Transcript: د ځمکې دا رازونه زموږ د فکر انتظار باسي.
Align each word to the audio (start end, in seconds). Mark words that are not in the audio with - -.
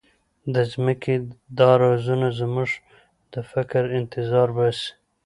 د 0.53 0.55
ځمکې 0.71 1.15
دا 1.57 1.71
رازونه 1.83 2.27
زموږ 2.39 2.69
د 3.33 3.35
فکر 3.51 3.83
انتظار 3.99 4.47
باسي. 4.57 4.89